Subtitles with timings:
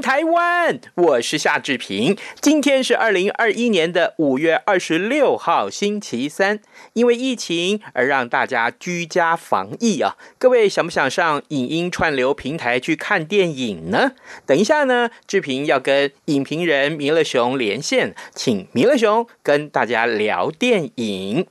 [0.00, 0.80] 台湾！
[0.94, 2.16] 我是夏志平。
[2.40, 6.60] 今天是二零二一年的五月二十六号，星期三。
[6.94, 14.12] 因为疫情而让大家居家防疫啊，各位想不想上影音串流平台去看电影呢？
[14.46, 21.46] 等一下呢，志平要跟影评人弥勒熊连线，请弥勒熊跟大家聊电影。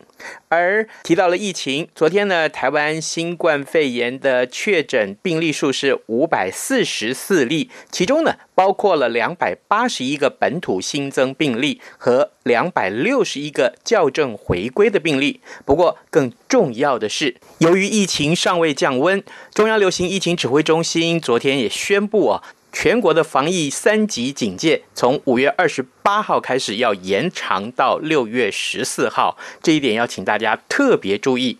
[0.49, 15.39] 而提到了疫情，昨天呢，台湾新冠肺炎的确诊病例数是五百四十四例，其中呢，包括了两百八十一个本土新增病例和两百六十一个校正回归的病例。
[15.65, 22.43] 不过，更重要的是，由于疫情尚未降温，中央流行疫情指挥中心昨天也宣布啊。
[22.71, 31.57] 全国的防疫三级警戒从五月二十八号开始要延长到六月十四号，这一点要请大家特别注意。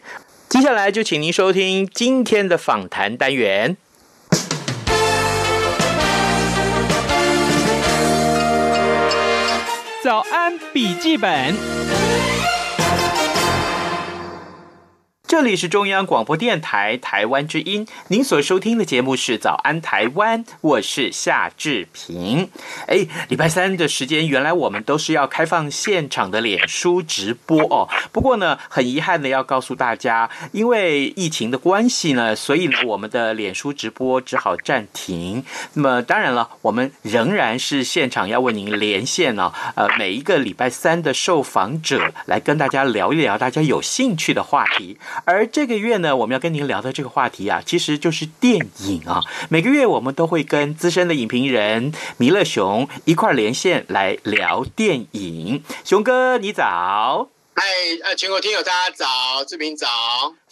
[0.47, 3.75] 接下来就请您收听今天的访谈单元。
[10.03, 11.80] 早安笔记本。
[15.31, 22.49] 这里是中央广播电台台湾之音，您所收听的节目是《早安台湾》，我是夏志平。
[22.85, 27.87] 哎，礼拜三的时间，原来我们都是要开放现场的脸书直播哦。
[28.11, 35.45] 不过呢，很遗憾的要告诉大家，因为疫情的关系呢，所以呢，我们的脸书直播只好暂停。
[35.75, 39.53] 那么当然了，我们仍然是现场要为您连线哦。
[39.75, 44.97] 呃，每一个礼拜三的受访者来跟大家聊一聊大家有兴趣的话题。
[45.25, 49.21] 而这个月呢，我们要跟您聊的这个话题啊，其实就是电影啊。
[49.49, 55.63] 每个月我们都会跟资深的影评人弥勒熊一块儿连线来聊电影。
[55.83, 57.29] 熊哥，你早！
[57.53, 57.63] 嗨，
[58.03, 59.87] 呃，全国听友大家早，志平早。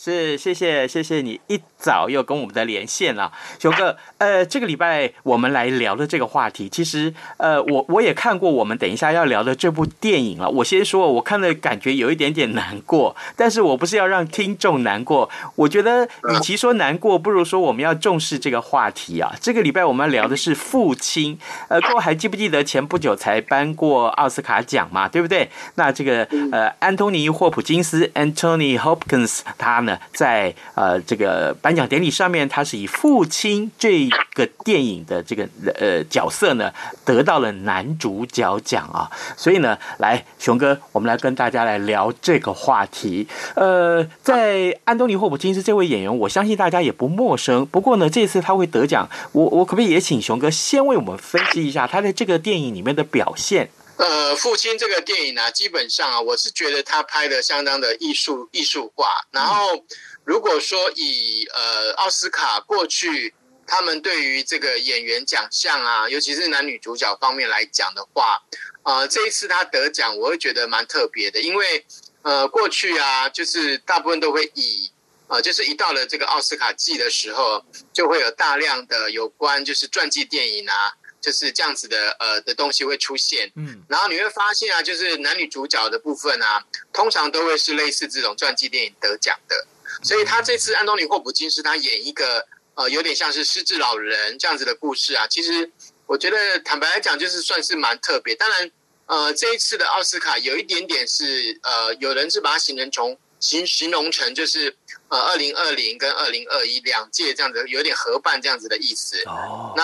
[0.01, 3.97] 是，谢谢，谢谢你一早又跟我们的连线了，熊哥。
[4.17, 10.49] 呃，这个礼拜我们来聊的这个话题，其实呃，我我也看过我们等一下要聊的这部电影了。
[10.49, 15.29] 我先说，我看的感觉有一点点难过，但是我不是要让听众难过。
[15.55, 19.33] 我觉得与其说难过，不如说我们要重视这个话题啊。
[19.41, 21.37] 这个礼拜我们聊的是父亲。
[21.67, 25.09] 呃，各位还记不记得前不久才颁过奥斯卡奖嘛？
[25.09, 25.49] 对不对？
[25.75, 26.23] 那这个
[26.53, 29.97] 呃，安东尼霍普金斯 （Anthony Hopkins） 他呢？
[30.13, 35.47] 在呃这个颁奖典礼上面，他是以父亲这个电影的这个
[35.79, 36.71] 呃角色呢，
[37.03, 39.09] 得到了男主角奖啊。
[39.35, 43.27] 所以呢，来熊哥，我们来跟大家来聊这个话题。
[43.55, 47.65] 呃，在安东尼霍普金斯这位演员，我相信大家也不陌生。
[47.65, 53.69] 不过呢，这次他会得奖，我我可不可以也请熊哥先为我们分析一下他在这个电影里面的表现？
[53.99, 59.11] 呃，父亲这个电影呢、基本上啊，我是觉得他拍的相当的艺术艺术化。
[59.29, 59.83] 然后，
[60.23, 63.33] 如果说以呃奥斯卡过去
[63.67, 68.41] 他们对于这个演员奖项啊，尤其是男女主角方面来讲的话，
[68.83, 71.85] 呃，这一次他得奖，我会觉得蛮特别的，因为
[72.21, 74.89] 呃过去啊，就是大部分都会以
[75.27, 77.61] 呃，就是一到了这个奥斯卡季的时候，
[77.91, 80.95] 就会有大量的有关就是传记电影啊。
[81.21, 86.63] 就是这样子的，呃的东西会出现，嗯，然后你会发现啊，就是男女主角的部分啊，
[86.93, 89.67] 通常都会是类似这种传记电影得奖的，
[90.03, 95.69] 所以他这次安东尼霍普金斯他演一个呃有点像是失智老人这样子的故事啊，其实
[96.05, 98.33] 我觉得坦白来讲就是算是蛮特别。
[98.35, 98.71] 当然，
[99.07, 104.75] 呃这一次的奥斯卡有一点点是呃有人是把它形容成形形容成就是
[105.09, 109.83] 呃二零二零跟二零二一两届这样子有点合办这样子的意思哦，那。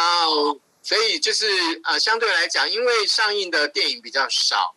[0.85, 1.47] 所以就是
[1.83, 4.75] 呃，相对来讲，因为上映的电影比较少，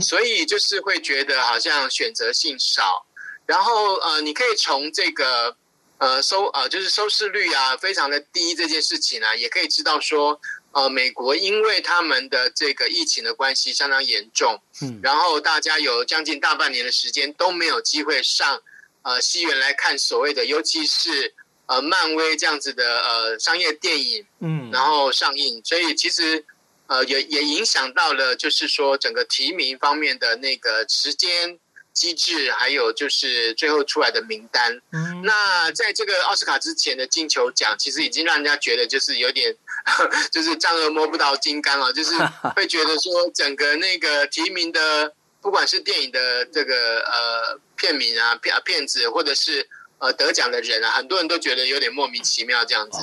[0.00, 3.06] 所以就是会觉得好像选择性少。
[3.46, 5.56] 然后呃，你可以从这个
[5.98, 10.40] 呃收呃就是收视率啊非常的低这件事情呢，也可以知道说
[10.72, 18.60] 呃美国因为他们的这个疫情的关系相当严重，嗯然后大家有将近大半年的时间都没有机会上
[19.02, 21.32] 呃戏院来看所谓的，尤其是。
[21.66, 26.44] 呃，漫威这样子的呃商业电影，嗯，然后上映，所以其实
[26.88, 31.58] 呃也也影响到了，就是说整个提名方面的那个时间，
[31.94, 34.78] 机制，还有就是最后出来的名单。
[34.92, 39.56] 嗯，那在这个奥斯卡之前的金球奖，其实已经让人家觉得就是有点，
[40.30, 42.12] 就是丈二摸不到金刚了，就是
[42.54, 49.66] 会觉得说整个那个提名的，不管是电影的这个呃片名啊、片片子，或者是
[50.04, 52.98] 呃得奖的人啊，很多人都觉得有点莫名其妙这样子。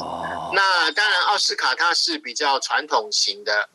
[0.53, 3.67] 那当然，奥斯卡它是比较传统型的，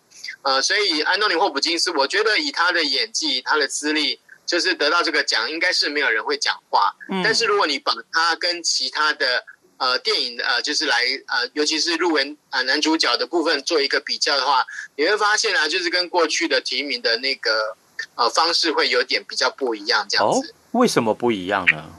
[0.42, 4.20] 呃，所以安东尼霍普金斯，我觉得以他的演技、他的资历。
[4.46, 6.94] 就是得到这个奖，应该是没有人会讲话。
[7.10, 9.44] 嗯，但是如果你把他跟其他的
[9.76, 14.64] 呃电影呃，就是来呃，尤其是入围啊男主角的部分做一个比较的话，
[14.94, 17.76] 你会发现啊，就是跟过去的提名的那个
[18.14, 20.48] 呃方式会有点比较不一样，这样子。
[20.48, 21.90] 哦，为什么不一样呢？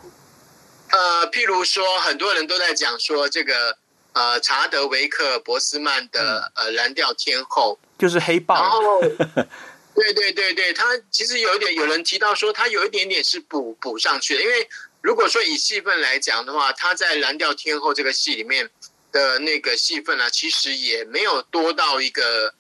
[0.89, 3.77] 呃，譬如说，很多人都在讲说这个
[4.13, 8.55] 呃查德维克博斯曼的呃蓝调天后，就是黑豹。
[8.55, 9.01] 然后
[9.95, 14.69] 对对对对，他其实有一点，有人提到说他有一点点是补补上去的，因为
[15.01, 18.69] 如果说以戏份来讲的话，他在《蓝调天后》这个戏里面
[19.11, 22.53] 的那个戏份呢、啊，其实也没有多到一个，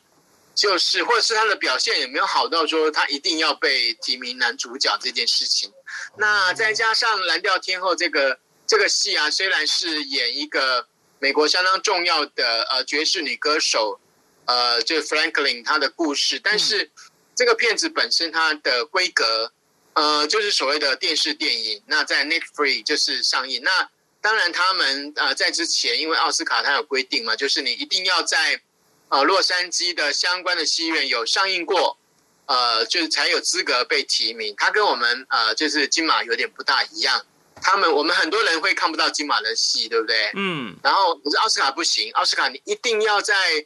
[0.57, 5.71] 就是或者是他的表现也没有好到说他一定要被提名男主角这件事情。
[6.17, 10.87] 那再加上《蓝调天后》这个这个戏啊，虽然是演一个
[11.19, 13.99] 美国相当重要的呃爵士女歌手，
[14.45, 16.91] 呃，就 Franklin 她的故事，但是。
[17.37, 19.53] 这个片子本身它的规格，
[19.93, 21.83] 呃，就是所谓的电视电影。
[21.85, 23.61] 那在 Netflix 就是上映。
[23.61, 23.87] 那
[24.21, 28.59] 当然，他们呃在之前，因为奥斯卡它有规定嘛，就是你一定要在
[29.09, 31.97] 呃洛杉矶的相关的戏院有上映过，
[32.45, 34.53] 呃，就是才有资格被提名。
[34.57, 37.25] 它跟我们呃就是金马有点不大一样。
[37.61, 40.31] 他们我们很多人会看不到金马的戏，对不对？
[40.35, 40.75] 嗯。
[40.83, 43.65] 然后可是奥斯卡不行，奥斯卡你一定要在。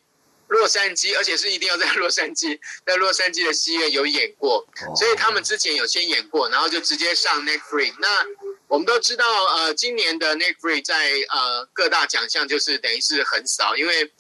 [0.52, 4.68] 洛杉矶，而且是一定要在洛杉矶，在洛杉矶的戏院有演过，
[4.98, 7.94] 所以他们之前有先演过，然后就直接上 Netflix。
[8.00, 8.10] 那
[8.68, 14.12] 我们都知道，呃，今年的 Netflix 在呃各大奖项就是等于是很少，因为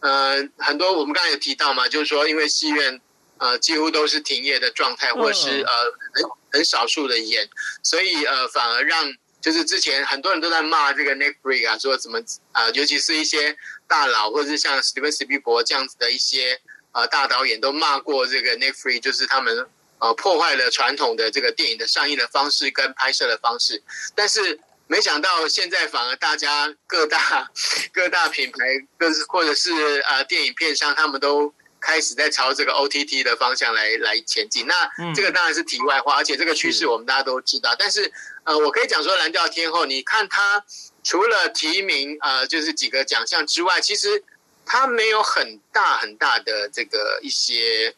[0.00, 3.00] 呃很多我们刚才有提到嘛，就是说因为戏院
[3.38, 5.72] 呃几乎都是停业的状态，或者是呃
[6.14, 7.48] 很很少数的演，
[7.82, 12.18] 所以呃反而让就是之前很多人都在骂这个 Netflix 啊，说怎么
[12.52, 13.56] 啊、呃，尤其是一些。
[13.90, 16.60] 大佬，或者是像史蒂芬史匹柏这样子的一些
[16.92, 19.66] 呃大导演，都骂过这个 Netflix，就是他们
[19.98, 23.82] 呃破坏了传统的这个电影的上映的方式跟拍摄的方式。
[24.14, 27.48] 但是没想到现在反而大家各大
[27.92, 28.58] 各大品牌，
[28.98, 29.70] 各或者是
[30.08, 34.66] 呃电影片商，他们都开始在朝这个 OTT 的方向来来前进。
[34.66, 37.76] 那这个当然是题外话，而且这个趋势我们大家都知道。
[37.78, 38.10] 但是
[38.44, 40.64] 呃，我可以讲说蓝调天后，你看他。
[41.04, 44.22] 除了提名，呃，就是几个奖项之外，其实
[44.66, 47.94] 他没有很大很大的这个一些，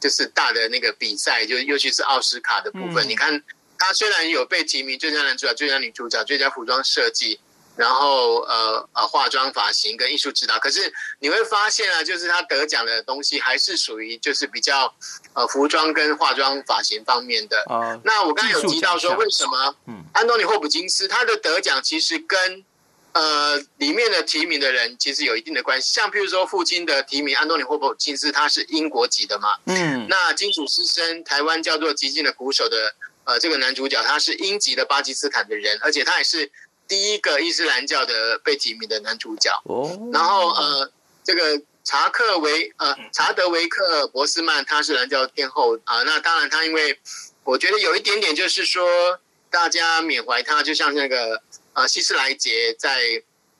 [0.00, 3.06] 就是大的那个比赛，就尤其是奥斯卡的部分。
[3.06, 3.42] 嗯、你看，
[3.78, 7.40] 他虽然有被提名最佳男主角、最佳女主角、最佳服装设计。
[7.76, 14.94] 然后呃呃，化妆、发型跟艺术指导，可是你会发现啊，就是他得奖的东西还是属于就是比较
[15.32, 17.64] 呃服装跟化妆发型方面的。
[17.68, 22.64] 啊，那我刚才有提到说，为什么嗯，安东尼霍普金斯他的得奖其实跟
[23.12, 25.92] 呃里面的提名的人其实有一定的关系。
[25.92, 32.94] 像譬如说父亲的提名，安东尼霍普金斯他是英国籍的嘛，嗯，那金属师生台湾叫做极尽的鼓手的
[33.24, 36.50] 呃这个男主角，他是英籍的巴基斯坦的人，而且他也是。
[36.86, 39.98] 第一个伊斯兰教的被提名的男主角，哦。
[40.12, 40.92] 然后呃，
[41.24, 47.00] 这个查克维呃查德维克博斯曼他是蓝教天后啊，那当然他因为
[47.42, 53.00] 我觉得有一点点就是说大家缅怀他，就像那个呃希斯莱杰在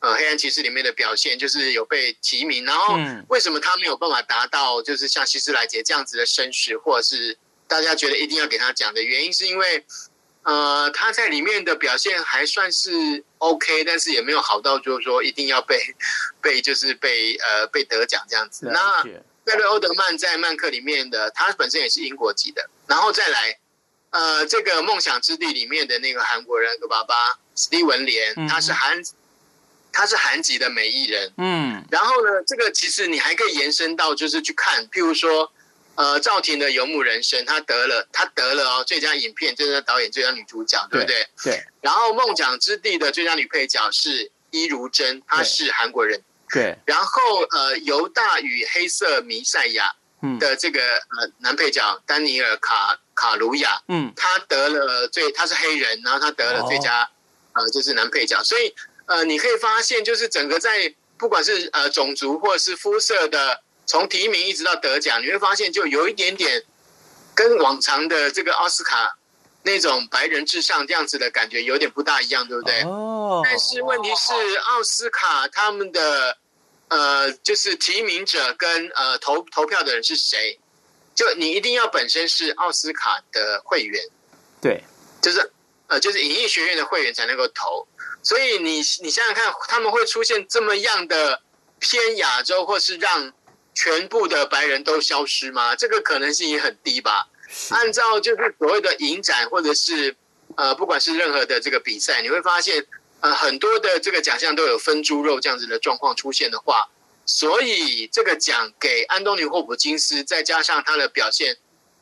[0.01, 7.39] 呃黑暗骑士里面的表现，就是有被提名，然后为什么他没有办法达到就是像希斯莱杰这样子的声势，或者是
[7.75, 9.85] 大家觉得一定要给他讲的原因，是因为。
[10.47, 15.81] 呃，他在里面的表现还算是 OK，但是也没有好到就是说一定要被
[16.43, 18.67] 被就是被呃被得奖这样子。
[18.71, 19.03] 那
[19.43, 22.69] 贝瑞欧德曼在曼克里面的，他本身也是英国籍的。
[22.87, 23.59] 然后再来，
[24.11, 27.15] 呃，这个梦想之地里面的那个韩国人的爸爸
[27.57, 29.03] 史蒂文莲，他是韩
[29.91, 31.33] 他是韩籍的美艺人。
[31.39, 31.83] 嗯。
[31.91, 35.51] 然后呢，这个其实你还可以延伸到就是去看，譬如说。
[35.97, 41.27] 呃，赵婷的《游牧人生》，她得了，她得了哦，最佳影片、最佳导演、最佳女主角，对不对？
[41.45, 41.65] 对。
[41.81, 46.21] 然后《梦想之地》的最佳女配角是伊如珍，她是韩国人。
[46.51, 46.77] 对。
[46.85, 49.89] 然后呃，《犹大与黑色弥赛亚》
[50.39, 57.09] 的这个呃男配角丹尼尔卡卡鲁亚，嗯，他得了最，他是黑人，然后他得了最佳
[57.53, 58.75] 呃就是男配角，所以
[59.07, 63.61] 呃你可以发现，就是整个在不管是呃种族或者是肤色的。
[63.87, 66.63] 从提名一直到得奖，你会发现就有一点点
[67.35, 69.19] 跟往常的这个奥斯卡
[69.63, 72.83] 那种白人至上这样子的感觉有点不大一样，对不对？
[72.83, 73.43] 哦。
[73.45, 76.37] 但是问题是，奥斯卡他们的
[76.89, 80.59] 呃，就是提名者跟呃投投票的人是谁？
[81.15, 84.03] 就你一定要本身是奥斯卡的会员，
[84.61, 84.83] 对，
[85.23, 85.53] 就是
[85.87, 87.87] 呃，就是影艺学院的会员才能够投。
[88.23, 91.41] 所以你你想想看，他们会出现这么样的
[91.79, 93.33] 偏亚洲，或是让
[93.75, 95.75] 全部的白人都消失吗？
[95.77, 97.29] 这个可能性也很低吧。
[97.71, 100.17] 按照就是所谓的影展，或者是
[100.57, 102.85] 呃，不管是任何的这个比赛，你会发现
[103.21, 106.89] 呃，很多的这个奖项都有分猪肉这样子的状况出现的话，
[107.27, 111.57] 所以这个奖给安东尼霍普金斯，再加上他的表现，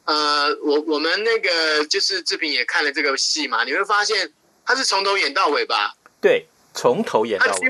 [0.04, 4.32] 呃，我我们那个就是志平也看了这个戏嘛，你会发现
[4.64, 5.94] 他是从头演到尾吧。
[6.20, 7.68] 对，从头演到尾，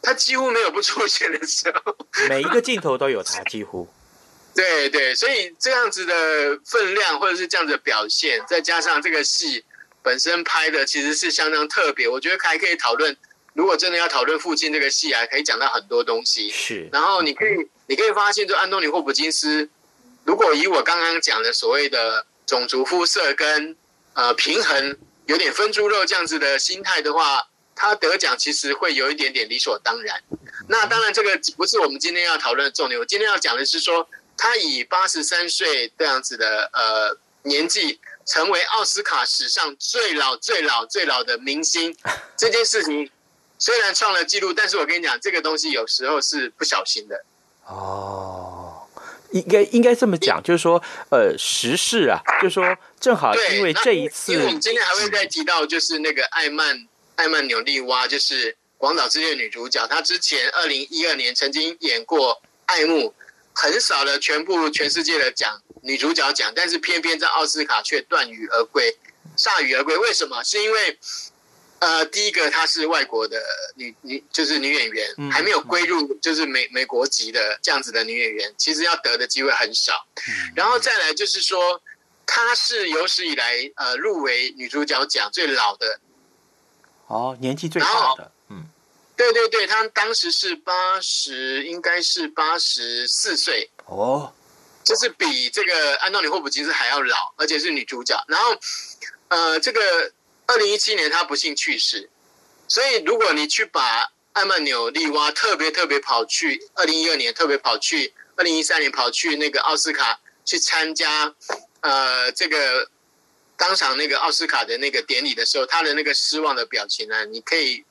[0.00, 1.96] 他几乎没有不出现的时候，
[2.28, 3.88] 每一个镜头都有他，几乎。
[4.54, 9.64] 对对，所以这样子的分量或者是这样子的表现，再加上这个戏
[10.02, 13.16] 本身拍的其实是相当特别，我觉得还可以讨论。
[13.52, 16.50] 如果真的要讨论父亲这个戏啊，可以讲到很多东西。
[16.50, 19.68] 是，然后你可以你可以发现，就安东尼霍普金斯，
[20.24, 23.76] 如果以我刚刚讲的所谓的种族肤色跟
[24.14, 27.48] 呃平衡有点分猪肉这样子的心态的话。
[27.80, 30.20] 他得奖其实会有一点点理所当然，
[30.66, 32.98] 那当然这个不是我们今天要讨论的重点。
[32.98, 34.04] 我今天要讲的是说，
[34.36, 41.96] 他以八十三岁这样子的呃年纪，成为奥斯卡史上最老、最老、最老的明星，
[42.36, 43.08] 这件事情
[43.60, 47.24] 虽然创了纪录，但是我跟你讲，这个东西有时候是不小心的。
[47.66, 48.88] 哦，
[49.30, 50.82] 应该应该这么讲，就是说，
[51.12, 56.87] 呃，时事啊，就是说，正好因为这一次，因为我们今天还会再提到，就是那个艾曼。
[57.18, 62.32] 艾曼纽莉娃就是《广岛之恋》女主角，她之前二零一二年曾经演过
[62.66, 63.10] 《爱慕》，
[63.52, 68.96] 很少的全部全世界的奖女主角奖，但是偏偏在奥斯卡却断羽而归，
[69.36, 69.96] 铩羽而归。
[69.96, 70.44] 为什么？
[70.44, 70.96] 是因为
[71.80, 73.42] 呃，第一个她是外国的
[73.74, 80.06] 女女，就是女演员，还没有归入就是美美国籍的这样子的女演员，其实要得的机会很少。
[80.54, 81.82] 然后再来就是说，
[82.24, 85.98] 她是有史以来呃入围女主角奖最老的。
[87.08, 88.64] 哦，年纪最大的，嗯，
[89.16, 94.30] 对对对，他当时是八十，应该是八十四岁哦，
[94.84, 98.14] 就是比这个安东尼霍普金斯还要老，而且是女主角。
[98.28, 98.54] 然后，
[99.28, 100.12] 呃，这个
[100.46, 102.10] 二零一七年他不幸去世，
[102.68, 111.34] 所以如果你去把艾曼纽莉娃特别特别跑去二零一二年特别跑去二零一三年跑去那个奥斯卡去参加，
[111.80, 112.90] 呃，这个。
[113.58, 117.84] 当场那个奥斯卡的那个典礼的时候，他的那个失望的表情、啊，你可以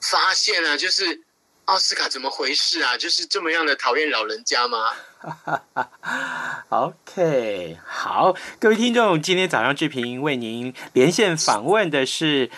[0.00, 1.22] 发现啊， 就是
[1.64, 2.96] 奥斯卡怎么回事啊？
[2.96, 4.90] 就是这么样的讨厌老人家吗？
[6.68, 12.50] OK，好，各位听众，今天早上志平为您连线访问的是。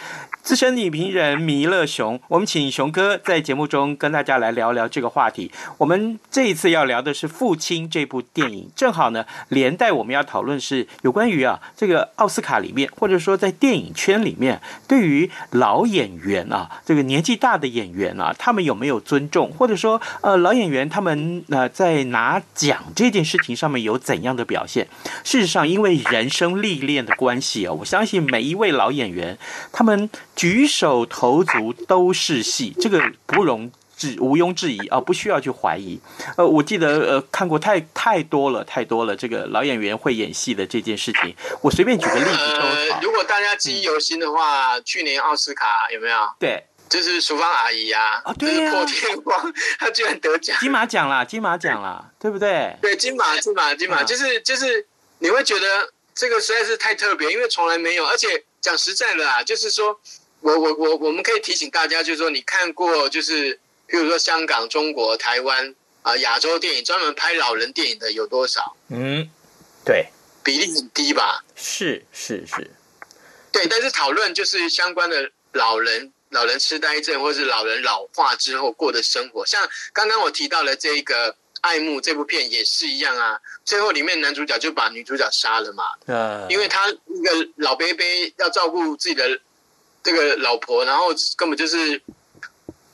[0.46, 5.50] 资深影评人弥勒熊，我们请熊哥在节目中跟大家来聊聊这个话题。
[5.76, 24.86] 我们这一次要聊的是《父亲》这部电影，正好呢连带我们要讨论是有关于啊这个奥斯卡里面，或者说在电影圈里面，对于老演员啊这个年纪大的演员啊，他们有没有尊重，或者说呃老演员他们呃在拿奖这件事情上面有怎样的表现？
[25.24, 29.36] 事实上，因为人生历练的关系啊，我相信每一位老演员
[29.72, 30.08] 他们。
[30.36, 35.98] 举手投足都是戏，这个不容置毋庸置疑啊，不需要去怀疑。
[36.36, 41.34] 呃，我记得呃看过太太多了，太多了这个老演员会演戏的这件事情。
[41.62, 42.66] 我随便举个例子都好。
[42.66, 46.16] 呃，如果大家记忆犹新的话，嗯、去年奥斯卡有没有？
[46.38, 52.76] 对，就是淑芳阿姨啊，啊对呀、啊，破天荒， 她居然得奖，金马奖啦，金马奖啦， 对不对？
[52.82, 54.86] 对，金马，金马，金马，嗯、就是就是，
[55.20, 59.98] 你会觉得这个实在是太特别，因为从来没有，而且讲实在的啊，就是说。
[60.40, 63.54] 我我我我们可以提醒大家，就是说，你看过就是，
[63.88, 65.68] 譬如说香港、中国、台湾
[66.02, 68.76] 啊、呃，亚洲电影专门拍老人电影的有多少？
[68.90, 69.28] 嗯，
[69.84, 70.06] 对，
[70.44, 71.42] 比例很低吧？
[71.56, 72.70] 是是是，
[73.50, 73.66] 对。
[73.66, 79.44] 但是讨论就是相关的老人、老人痴呆症，或是老人老化之后过的生活。
[79.44, 83.40] 像刚刚我提到的这个《爱慕》这部片也是一样啊。
[83.64, 85.84] 最后里面男主角就把女主角杀了嘛？
[86.06, 88.04] 呃，因为他一个老伯伯
[88.36, 89.40] 要照顾自己的。
[90.06, 92.00] 这个老婆，然后根本就是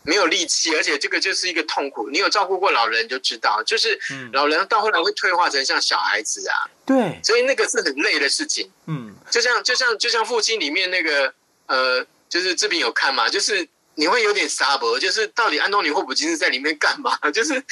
[0.03, 2.09] 没有力气，而且这个就是一个痛苦。
[2.09, 4.01] 你有照顾过老人，你就知道，就是
[4.33, 6.57] 老人到后来会退化成像小孩子啊。
[6.87, 8.71] 对，所以那个是很累的事情。
[8.87, 11.35] 嗯，就像就像就像父亲里面那个
[11.67, 17.19] 呃，就是志平有看嘛，就是你会有点傻博，就是到底安东尼霍普金斯在里面干嘛？
[17.31, 17.63] 就是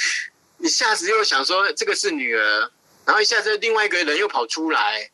[0.59, 2.69] 一下子又想说这个是女儿，
[3.05, 5.09] 然后一下子另外一个人又跑出来。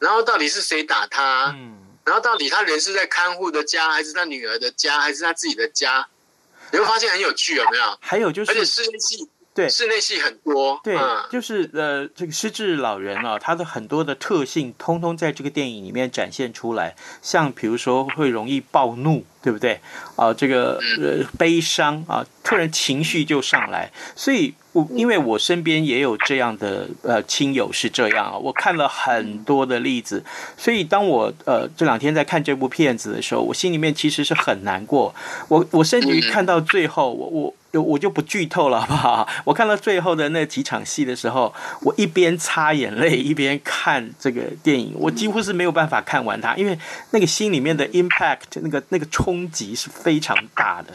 [0.00, 1.54] 然后到底是谁打他？
[1.56, 6.06] 嗯，然后到底他人是在看护的家，还是他女儿的家，还是他自己的家？
[6.72, 7.98] 你会发现很有趣，有没有？
[8.00, 9.28] 还有就是，而且室内戏。
[9.54, 16.96] 对，室内戏很多，对，嗯、就是呃，这个失智老人啊，他的很多的特性，通通在这个电影里面展现出来。
[17.22, 19.78] 像比如说会容易暴怒，对不对？
[20.16, 23.92] 啊，这个呃悲伤啊，突然情绪就上来。
[24.16, 30.24] 所以我因为我身边也有这样的呃亲友是这样啊，我看了很多的例子。
[30.56, 35.14] 所以当我呃这两天在看这部片子的时候，我心里面其实是很难过。
[35.46, 37.54] 我我甚至于看到最后，我我。
[37.82, 39.28] 我就不剧透了，好不好？
[39.44, 46.78] 我看到最后的那几场戏的时候，我一边擦眼泪一边看这个电影，我几乎是没有办法看完它，因为
[47.10, 50.92] 那个心里面的 impact，那个那个冲击是非常大的。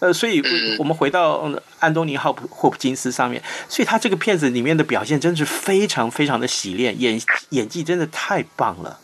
[0.00, 0.42] 呃，所以
[0.78, 7.20] 我们回到安东尼·霍普霍普金斯上面，所以他这个片子里面的表现真是非常非常的洗练，演
[7.50, 9.00] 演技真的太棒了。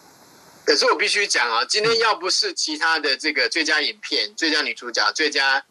[0.65, 5.65] 可是我必须讲啊，今天要不是其他的这个最佳影片、最佳女主角、最佳。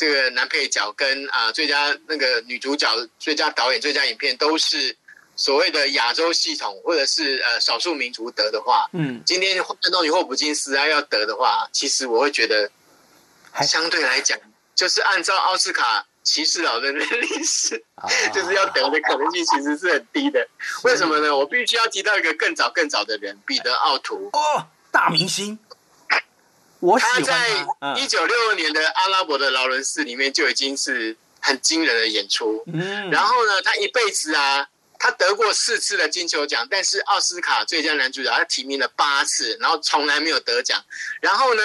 [0.00, 2.88] 这个男配角跟啊、呃、最佳那个女主角、
[3.18, 4.96] 最佳导演、最佳影片都是
[5.36, 12.70] 所谓的亚洲系统或者是呃少数民族得的话，嗯，今天安东尼霍普金斯啊要得的话，其实我会觉得，
[13.60, 14.38] 相对来讲，
[14.74, 17.84] 就是按照奥斯卡歧视老人的历史，
[18.32, 20.48] 就是要得的可能性其实是很低的。
[20.84, 21.36] 为什么呢？
[21.36, 25.58] 我必须要提到一个更早更早的人，彼得奥图哦，大明星。
[26.80, 27.32] 我喜欢他，
[27.80, 32.62] 他在一九六二年的《阿拉伯的劳伦斯》里面就已经是很惊人的演出。
[32.72, 34.66] 嗯，然后呢，他一辈子啊，
[34.98, 40.82] 他得过四次的金球奖，但是奥斯卡最佳男主角他提名了八次，然后从来没有得奖。
[41.20, 41.62] 然后呢，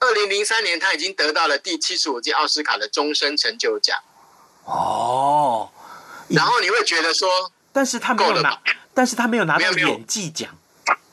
[0.00, 3.96] 二零零三年他已经得到了第七十五届奥斯卡的终身成就奖。
[4.64, 5.70] 哦，
[6.28, 8.60] 然后你会觉得说，但是他没有拿，
[8.92, 10.50] 但是他没有拿到演技奖。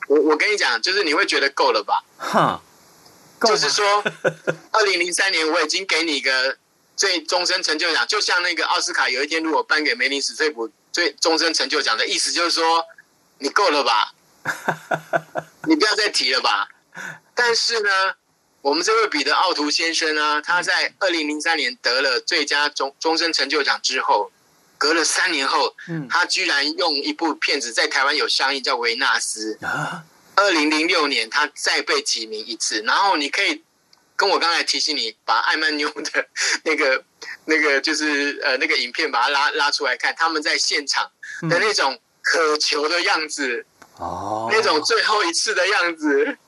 [0.08, 2.02] 我我跟你讲，就是你会觉得够了吧？
[2.16, 2.60] 哼。
[3.42, 4.02] 就是说，
[4.72, 6.56] 二零零三年我已经给你一个
[6.96, 12.84] 最终身成就奖，就像那个奥斯卡有一天如果颁给梅林史翠普最终身成就奖的意思，就是说
[13.38, 14.12] 你够了吧，
[15.68, 16.68] 你不要再提了吧。
[17.34, 18.14] 但是呢，
[18.62, 24.32] 我们这位彼得奥图先生呢，他在二零零三年得了最佳终终身成就奖之后，
[24.76, 25.76] 隔了三年后，
[26.10, 29.56] 他居然用一部片子在台湾有上映，叫《维纳斯》。
[30.38, 32.80] 二零零六年，他再被提名一次。
[32.82, 33.62] 然后你可以
[34.14, 36.26] 跟我刚才提醒你，把艾曼妞的
[36.64, 37.04] 那个、
[37.46, 41.10] 那个就是呃那个影片，把它拉拉出来看，他们在现场
[41.48, 46.38] 的那种渴求的样子，哦、嗯，那种最后一次的样子。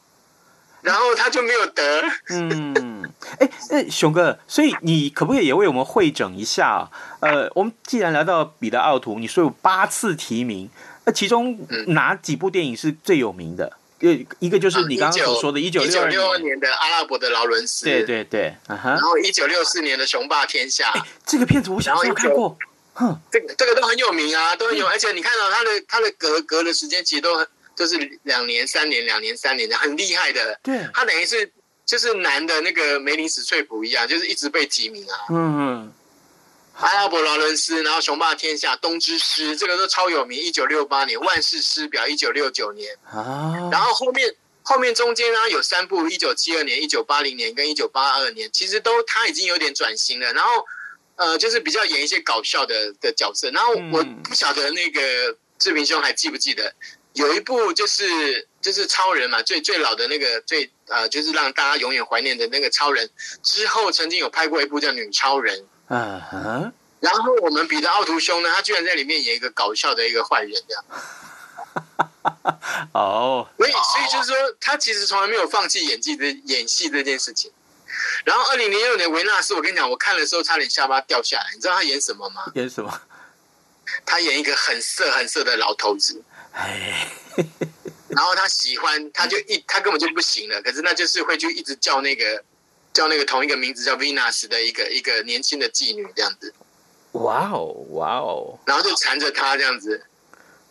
[0.83, 2.03] 然后他就没有得。
[2.31, 6.91] 嗯，哎，那熊哥，所以你可不可以也为我们会诊一下？
[7.21, 10.71] 呃，我们既然来到彼得奥图，你说有八次提名，
[11.05, 13.77] 那其中哪几部电影是最有名的？
[14.01, 20.93] 一一个就是你刚刚所说的，一九六二年的《阿拉伯的劳伦斯》，对对对，然后一九六四年的《雄霸天下》，
[21.27, 22.57] 这个片子我小时候看过，
[22.95, 30.59] 哼，这个这个都很有名啊，都很有，而且你看到他的他的隔隔的时间其实都很，就是两年三年两年三年的，很厉害的。
[30.63, 31.53] 对，他等于是
[31.85, 35.17] 就是男的那个梅林史翠普一样，就是一直被提名啊。
[35.29, 35.93] 嗯嗯。
[36.81, 40.39] 阿拉伯劳伦斯，然后雄霸天下，东之狮，这个都超有名。
[40.39, 42.97] 一九六八年， 万世师表，一九六九年。
[43.05, 43.69] 啊。
[43.71, 50.33] 然后后面后面中间呢有三部，一九七二年、一九八零年跟一九八二年，其实都他已经有点转型了。
[50.33, 50.65] 然后
[51.17, 53.51] 呃，就是比较演一些搞笑的的角色。
[53.51, 56.75] 然后我不晓得那个志平兄还记不记得，
[57.13, 63.11] 有一部就是就是超人嘛，最最老的那个最呃，就是让大家永远怀念的那个超人。
[63.43, 65.67] 之后曾经有拍过一部叫女超人。
[65.93, 70.85] 嗯哼，然后我们彼得奥图兄呢，他居然在里面演一个搞笑的一个坏人，这样。
[72.95, 77.51] 哦，所以所以就是说，他其实从来没有放弃演技的演戏这件事情。
[78.25, 81.51] 然后二零零六年维纳斯，我跟你讲，我看的时候差点下巴掉下来。
[81.55, 82.45] 你知道他演什么吗？
[82.55, 83.01] 演什么？
[84.07, 86.23] 他演一个很色很色的老头子。
[86.53, 87.11] 哎，
[88.09, 92.45] 然后他喜欢，他就一他根本就不行了，可是那就是会就一直叫那个。
[92.93, 96.53] 叫那个同一个名字叫 Venus 的一个一个年轻的妓女这样子，
[97.13, 100.05] 哇哦哇哦，然后就缠着他这样子，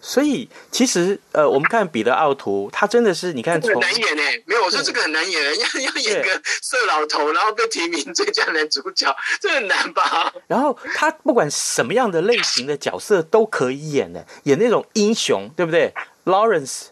[0.01, 4.23] 所以其实呃，我们看彼得奥图，他真的是你看很难演呢。
[4.45, 10.33] 没有我说这个很难演，要要演个色老头，然后被提名最佳男主角，这很难吧？
[10.47, 15.93] 然后他不管什么样的类型的角色都可以演呢，演那种英雄，对不对
[16.25, 16.87] ？Lawrence，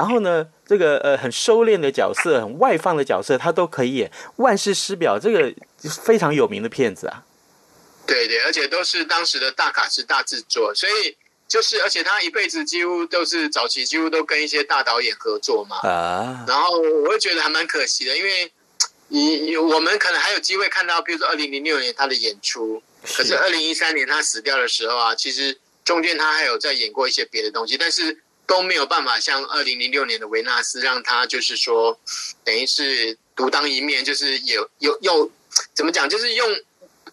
[0.00, 0.48] 然后呢？
[0.66, 4.10] 这个呃很收敛的角色，很外放的角色，他都可以演。
[4.36, 5.52] 万世师表这个
[5.90, 7.22] 非常有名的片子啊，
[8.06, 11.14] 对对，而且都是当时的大卡司大制作，所以
[11.46, 15.76] 就是，而且他一辈子几乎都是早期几乎都跟一些大导演合作嘛。
[15.86, 16.46] 啊。
[16.48, 18.50] 然后我会觉得还蛮可惜的，因为
[19.08, 31.96] 你我们可能还有机会看到，比如说二零零六年他的演出，可是二零一三年他死掉的时候啊，其实中间他还有在演过一些别的东西，但是都没有办法像二零零六年的维纳斯让他就是说，
[32.42, 35.30] 等于是独当一面，就是有有有
[35.72, 36.48] 怎么讲，就是用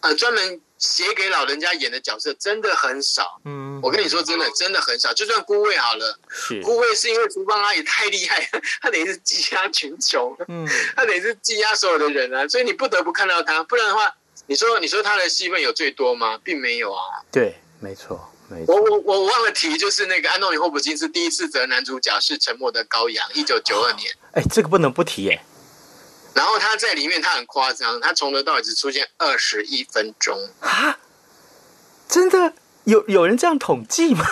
[0.01, 0.59] 呃专门。
[0.79, 5.11] 写给老人家演的角色真的很少，嗯，我跟你说真的真的很少。
[5.11, 8.47] 就算孤味好了，是孤味是因为厨房阿姨太厉害，
[8.79, 16.39] 他等于是挤压群雄，嗯，他等于是挤压所有的人啊，所以你不得不看到他，不然的话，你说你说他的戏份有最多吗？
[16.43, 17.25] 并没有啊。
[17.31, 18.31] 对，没错。
[18.67, 24.09] 我我我忘了提，就是那个安东尼霍普金斯第一次得男主角是《沉默的羔羊》，一九九二年。
[24.33, 25.41] 哎，这个不能不提耶。
[26.33, 30.97] 然后他在里面，他很夸张，他从头到尾只出现二十一分钟啊！
[32.07, 32.53] 真的
[32.85, 34.25] 有有人这样统计吗？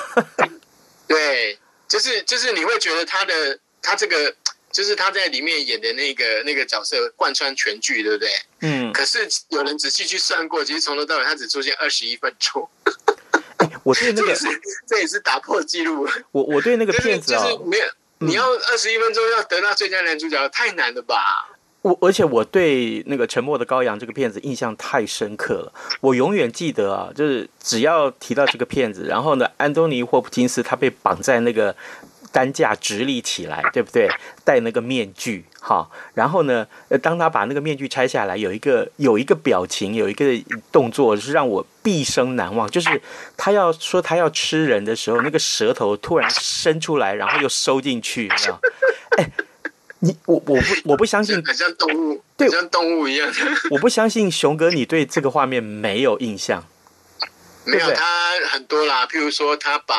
[1.10, 4.34] 对，就是就是你会觉得他的他这个
[4.72, 8.30] 就是他在里面演的那个那个角色贯穿全剧，对不对？
[8.62, 8.94] 嗯。
[8.94, 12.70] 可是有人仔细去算过，其实从头到尾他只出现二十一分钟。
[13.86, 14.50] 哎，我对那个这，
[14.88, 16.08] 这也是打破记录。
[16.32, 17.86] 我我对那个片子啊、哦，就是没有，
[18.20, 21.16] 你要二十一分钟要得到最佳男主角，嗯、太难了吧？
[21.84, 25.72] 我而且我对那个《沉默的羔羊》这个片子印象太深刻了，
[26.02, 31.76] 我永远记得啊，就是只要提到这个片子，然后呢，安东尼·霍普金斯他被绑在那个
[32.36, 34.10] 担架直立起来，对不对？
[34.44, 36.68] 戴那个面具，哈，然后呢，
[37.02, 40.26] 当他把那个面具拆下来，有一个有一个表情，有一个
[40.70, 43.02] 动作是让我毕生难忘，就是
[43.38, 48.60] 他要说他要吃人的时候，那个舌头突然伸出来，然后又收进去，你知道？
[49.18, 49.32] 哎。
[50.00, 53.28] 你我我不我不相信， 很像动物，对，像动物一样。
[53.72, 56.64] 我不相信熊哥，你对这个画面没有印象？
[57.64, 58.06] 没有，他
[58.52, 59.08] 很多啦。
[59.08, 59.96] 譬如说，他把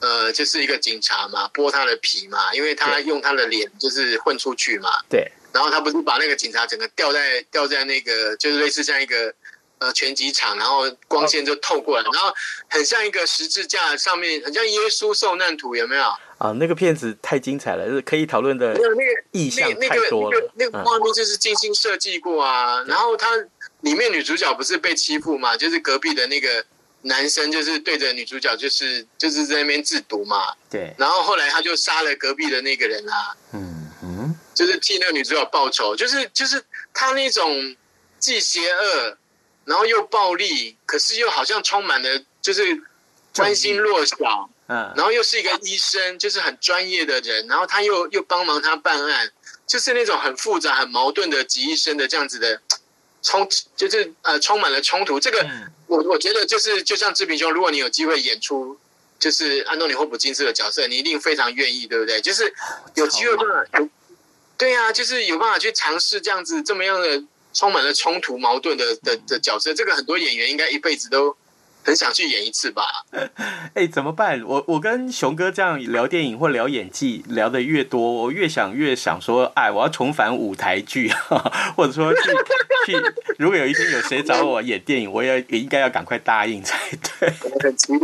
[0.00, 4.88] 呃，就是一个警察嘛，剥他的皮嘛，因为他用他的脸就是混出去嘛。
[5.08, 5.30] 对。
[5.52, 9.34] 然后他不是把那个警察整个吊在吊在那个，就是类似像一个
[9.78, 12.32] 呃拳击场，然后光线就透过来，然后
[12.68, 16.04] 很像一个十字架上面，很像耶稣受难图，有没有？
[16.38, 18.72] 啊，那个片子太精彩了，是可以讨论的。
[18.74, 20.52] 那个意象太多了。
[20.54, 22.82] 那个画面就是精心设计过啊。
[22.86, 23.36] 然后他
[23.80, 25.56] 里面女主角不是被欺负嘛？
[25.56, 26.64] 就是隔壁的那个
[27.02, 30.54] 男生，就是对着女主角，就是就是在那边制毒嘛。
[30.68, 30.94] 对。
[30.98, 33.36] 然后后来他就杀了隔壁的那个人啊。
[33.52, 34.34] 嗯嗯。
[34.54, 37.74] 就是替那个女主角报仇，就是就是他那种
[38.18, 39.16] 既邪恶，
[39.64, 42.62] 然后又暴力，可是又好像充满了就是
[43.34, 44.50] 关心弱小。
[44.66, 49.32] 嗯，然后又是一个医生，就是很专业的人，然后他又又帮忙他办案，
[49.66, 52.60] 就是那种很复杂、很矛盾的集医生的这样子的
[53.20, 55.18] 冲，就是呃充满了冲突。
[55.18, 55.44] 这个
[55.90, 58.78] 我我觉得就是就像志平兄，如果你有机会演出，
[59.18, 62.20] 就是安东尼霍普金斯的角色，你一定非常愿意，对不对？
[62.20, 62.54] 就是
[62.94, 63.88] 有机会办法有，
[64.56, 67.22] 对呀、啊，就是有办法去尝试这样子这么样的
[67.52, 71.36] 充满了冲突、矛盾的的的角色，这个很多演员应该一辈子都。
[71.82, 72.82] 很想去演一次吧？
[73.72, 74.44] 哎，怎么办？
[74.44, 81.10] 我我跟熊哥这样聊电影或聊演技聊的越多，我越想越想说，哎，我要重返舞台剧，
[81.74, 82.20] 或者说去
[82.86, 82.96] 去。
[83.38, 87.32] 如果有一天有谁找我演电影，我也也应该要赶快答应才对。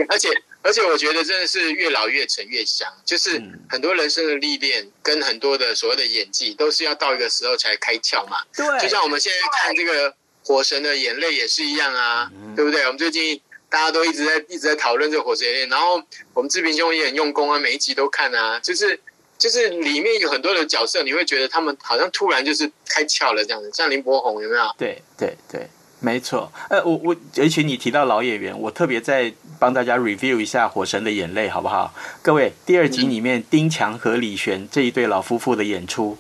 [0.09, 0.29] 而且
[0.63, 8.39] 而且我觉得真的是越老越沉越香，就是很多人生的历练跟很多的所谓的演技，都是要到一个时候才开窍嘛。
[8.55, 10.11] 对，就像我们现在看这个
[10.43, 12.83] 《火神的眼泪》也是一样啊，对不对？
[12.83, 13.41] 我们最近。
[13.69, 16.01] 大家都一直在一直在讨论这个火神眼泪，然后
[16.33, 18.99] 我们志平兄也很用功啊，每一集都看啊，就是
[19.39, 24.63] 就是里面有很多的角色，你会觉得他们好像突然就是开窍了这样子，像林柏宏有没有？
[24.79, 25.69] 对对对，
[26.01, 26.53] 没错。
[26.71, 31.95] 呃，我我而且你提到老演员，我特别再帮大家 review 一下《火神的眼泪》，好不好？
[32.23, 36.17] 各位，第二集里面丁强和李璇这一对老夫妇的演出。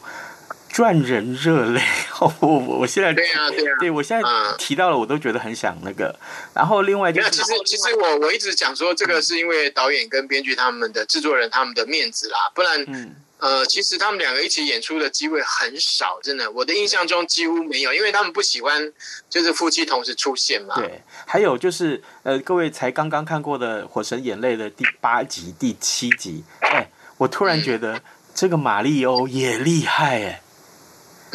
[0.76, 1.80] 赚人热泪，
[2.20, 6.14] 我我现在对啊对啊，对我现在提到了，我都觉得很想那个。
[6.52, 18.92] 然后另外就是，其实其实我我一直讲说，这个是因为导演跟编剧他们的制作人他们的面子啦，不然，嗯、呃，其实他们两个一起演出的机会很少，真的，我的印象中几乎没有，因为他们不喜欢
[19.30, 20.74] 就是夫妻同时出现嘛。
[20.74, 28.02] 对，还有就是呃，各位才刚刚看过的《火神眼泪》的第八集、第七集，哎，我突然觉得
[28.34, 30.42] 这个马利欧也厉害哎。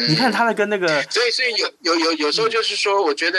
[0.08, 3.38] 你看他的跟那个， 所以所以有有有有时候就是说，我觉得，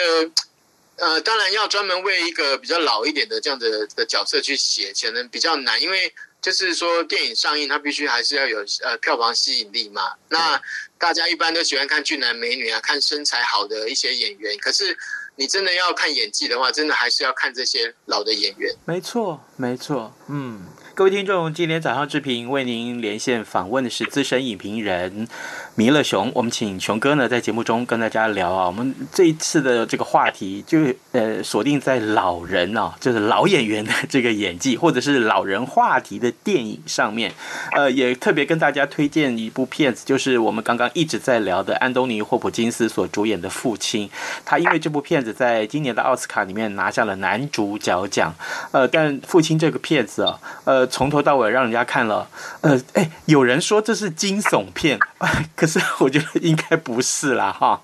[0.97, 10.13] 呃，当然要专门为一个比较老一点的这样的的角色去写，可能比较难，因为就是说电影上映，它必须还是要有呃票房吸引力嘛。
[10.29, 10.61] 那
[10.97, 14.57] 大家一般都喜欢看俊男美女啊，看身材好的一些演员。
[14.59, 14.97] 可是
[15.35, 18.73] 你真的要看演技的话，真的还是要看这些老的演员。
[18.85, 20.65] 没错，没错，嗯。
[20.95, 25.27] 各位听众，今天早上志平为您连线访问的是资深影评人
[25.75, 26.31] 弥勒熊。
[26.35, 30.79] 我们请熊哥呢在节目中跟大家聊啊，我们这一次的这个话题就
[31.11, 37.33] 呃锁定在老人啊，就是老演员的这个演技，或者是老人话题的电影上面。
[37.73, 44.07] 呃，也特别跟大家推荐一部片子，就是我们刚刚一直在聊的安东尼霍普金斯所主演的《父亲》。
[44.45, 48.33] 他因为这部片子在今年的奥斯卡里面拿下了男主角奖。
[48.71, 50.83] 呃，但《父亲》这个片子啊，呃。
[50.93, 52.27] 从头到尾让人家看了，
[52.61, 54.99] 呃，哎，有人说这是惊悚片，
[55.63, 57.81] 可是我觉得应该不是啦，哈，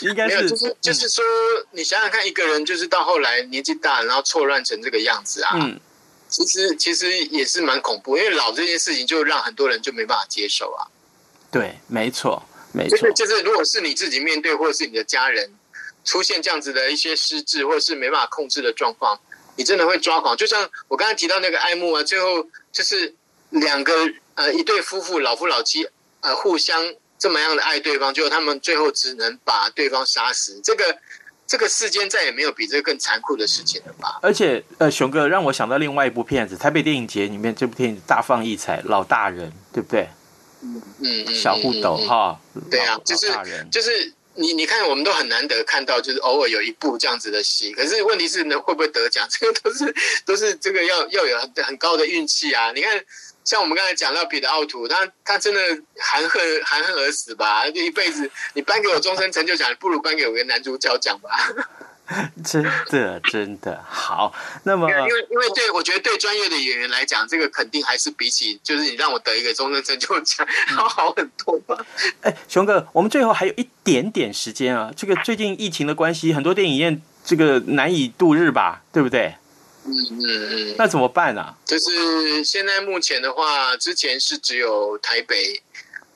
[0.00, 1.22] 应该是就是就是说，
[1.72, 5.78] 你想想看，一个人就是到后来年纪大，然后错乱成这个样子啊，嗯，
[6.30, 10.88] 其实其实也是蛮恐怖，因为老这件事情就让很多人就没办法接受啊。
[11.50, 15.52] 对，没错，没错，就是就是，如果是你自己面对，或者是你的家人
[16.06, 19.20] 出现这样子的一些失智，或者是没办法控制的状况。
[19.54, 23.14] 你真的会抓狂，就像我刚才提到那个爱慕啊，最后就是
[23.50, 25.86] 两个呃一对夫妇老夫老妻
[26.20, 30.60] 呃互相这么样的爱对方，结果他们最后只能把对方杀死。
[30.62, 30.98] 这个
[31.46, 34.18] 这个世间再也没有比这个更残酷的事情了吧？
[34.22, 40.08] 而且呃，雄哥让我想到另外一部片子，台北电影节里面这部电影大放异彩，老大人对不对？
[40.62, 42.38] 嗯嗯嗯，小互斗哈，
[42.70, 43.32] 对啊，就是
[43.70, 44.12] 就是。
[44.36, 47.72] 你你看，我们都很难得看到，就是偶尔有一部这样子的戏。
[47.72, 49.26] 可是问题是呢，会不会得奖？
[49.28, 52.70] 这个都是都是这个要要有很很高的运气啊！
[52.72, 53.04] 你看，
[53.50, 55.60] 像我们刚才讲到彼得奥图，他他真的
[55.98, 57.68] 含恨含恨而死吧？
[57.68, 61.30] 就一辈子，你颁给我终身成就奖，不如颁给我个男主角奖吧。
[62.46, 64.32] 真的真的好，
[64.62, 71.76] 那么因为因为对我觉得对专业的演员来讲，这个肯定还是比起就是你让我得一个终身成就奖要好很多吧。
[72.20, 79.34] 哎，熊哥，我们最后还有一点点时间啊，这个最近疫情的关系，很多电影院这个难以度日吧，对不对？
[79.84, 81.54] 嗯嗯嗯，那怎么办呢？
[81.64, 85.62] 就是现在目前的话，之前是只有台北，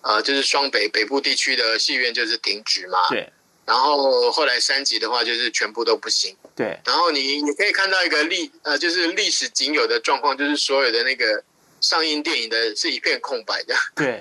[0.03, 2.99] 呃，就是双北北部地区的戏院就是停止嘛。
[3.09, 3.33] 对。
[3.67, 6.37] 然后后来三级的话，就是全部都不行。
[6.55, 6.79] 对。
[6.85, 11.43] 然后你你可以看到一个历呃，就是历史仅有的状况，就是所有的那个
[11.81, 13.75] 上映电影的是一片空白的。
[13.97, 14.19] 对。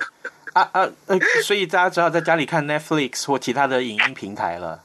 [0.54, 4.82] 啊啊呃，所以大家只好在家里看 Netflix 或其他的影音平台了。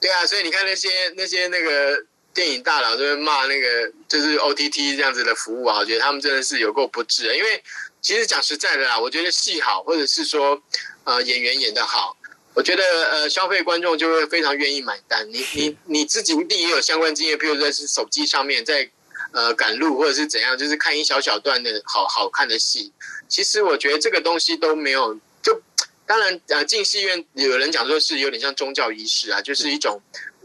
[0.00, 7.34] 对啊，所以你看那些那些那个电影大佬就会骂那个就是 OTT 这样子的服务啊，我觉得他们真的是有够不智。
[7.36, 7.62] 因为
[8.00, 10.62] 其实讲实在的啦，我觉得戏好，或者是说
[11.04, 12.16] 呃演员演得好。
[12.52, 15.24] 我觉得呃，消费观众就会非常愿意买单。
[15.30, 18.90] 你你你自己一定也有相关经验，譬如说是手机上面在
[19.32, 22.92] 呃赶路或者是怎样，就是看一小小段的好好看的戏。
[23.28, 25.62] 其实我觉得这个东西都没有，就
[26.04, 30.02] 当然呃进戏院有人讲说是有点像宗教仪式啊，就是一种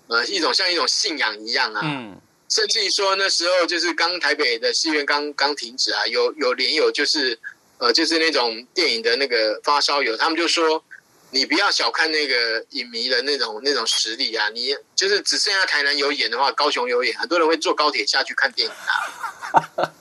[0.08, 1.82] 呃一种像一种信仰一样啊。
[1.84, 2.20] 嗯。
[2.50, 7.40] 甚至于说那时候就是刚台北的戏院刚刚停止啊，有有连友就是
[7.78, 10.84] 呃就是那种电影的那个发烧友，他们就说。
[11.32, 14.48] 你不要小看那个影迷的那种那种实力啊！
[14.54, 19.92] 你就是只剩下台南有演的话，高雄有演，很多人会坐高铁下去看电影啊。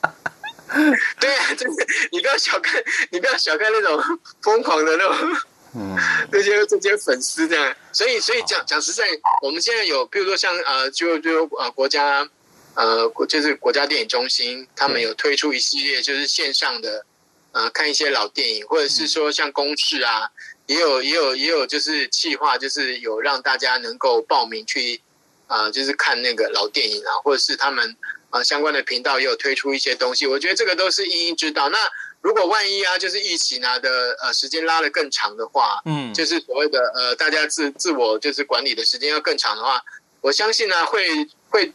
[1.19, 4.01] 对啊，就是你不要小看，你不要小看那种
[4.43, 5.37] 疯狂的那种，
[5.77, 5.97] 嗯，
[6.31, 7.77] 这些这些粉丝这样。
[7.93, 9.05] 所以，所以讲讲实在，
[9.43, 12.29] 我们现在有，比如说像呃，就就呃，国家
[12.75, 17.05] 呃，就是国家电影中心，他们有推出一系列就是线上的
[17.53, 20.31] 呃，看一些老电影，或者是说像公视啊。
[20.67, 24.99] 也有也有也有就是企划，就是有让大家能够报名去
[25.47, 27.95] 啊、就是看那个老电影啊，或者是他们
[28.31, 30.27] 啊、相关的频道也有推出一些东西。
[30.27, 31.69] 我觉得这个都是因应之道。
[31.69, 31.77] 那
[32.25, 39.81] 如果万一啊，就是疫情啊的呃时间拉得更长的话，嗯，就是所谓的呃大家自自我就是管理的时间要更长的话，
[40.23, 41.07] 我相信呢会
[41.51, 41.71] 会。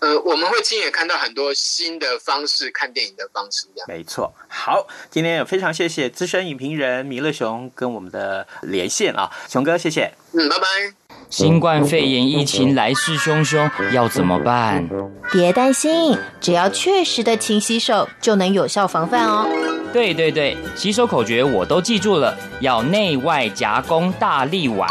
[0.00, 3.88] 呃，我们会亲眼看到很多新的方式看电影的方式，这样。
[3.88, 4.30] 没错。
[4.48, 10.12] 好，今天也非常谢谢资深影评人弥勒熊跟我们的连线啊，熊哥，谢谢。
[10.32, 10.66] 嗯，拜拜。
[11.30, 14.86] 新冠肺炎疫情来势汹汹，要怎么办？
[15.32, 19.73] 别担心，只要确实的勤洗手，就能有效防范哦。
[19.94, 24.90] 对对对，洗手口诀我都记住了，要内外夹攻大力丸。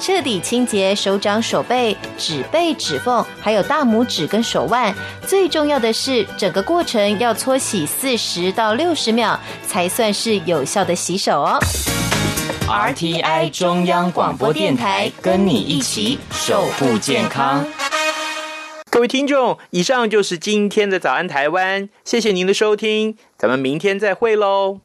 [0.00, 4.92] 彻底清洁手掌、手背、指背、指缝，还有大拇指跟手腕。
[5.28, 11.60] 最重要的是，整个过程要搓洗四十到六十秒，才算是有效的洗手哦。
[12.66, 17.64] RTI 中央广播电台，跟你一起守护健康。
[18.92, 24.80] 各位听众，以上就是今天的早安台湾，谢谢您的收听，咱们明天再会喽。